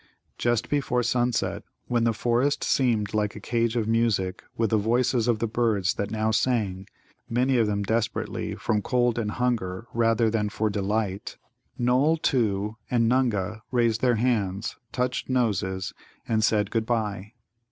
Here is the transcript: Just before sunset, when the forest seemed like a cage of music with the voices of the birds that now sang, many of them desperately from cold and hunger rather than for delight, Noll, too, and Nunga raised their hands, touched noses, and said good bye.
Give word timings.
Just 0.39 0.67
before 0.67 1.03
sunset, 1.03 1.61
when 1.85 2.05
the 2.05 2.11
forest 2.15 2.63
seemed 2.63 3.13
like 3.13 3.35
a 3.35 3.39
cage 3.39 3.75
of 3.75 3.87
music 3.87 4.43
with 4.57 4.71
the 4.71 4.77
voices 4.77 5.27
of 5.27 5.37
the 5.37 5.45
birds 5.45 5.93
that 5.93 6.09
now 6.09 6.31
sang, 6.31 6.87
many 7.29 7.55
of 7.59 7.67
them 7.67 7.83
desperately 7.83 8.55
from 8.55 8.81
cold 8.81 9.19
and 9.19 9.29
hunger 9.29 9.85
rather 9.93 10.31
than 10.31 10.49
for 10.49 10.71
delight, 10.71 11.37
Noll, 11.77 12.17
too, 12.17 12.77
and 12.89 13.07
Nunga 13.07 13.61
raised 13.69 14.01
their 14.01 14.15
hands, 14.15 14.75
touched 14.91 15.29
noses, 15.29 15.93
and 16.27 16.43
said 16.43 16.71
good 16.71 16.87
bye. 16.87 17.33